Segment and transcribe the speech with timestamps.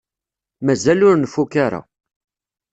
[0.65, 1.81] Mazal ur nfukk ara.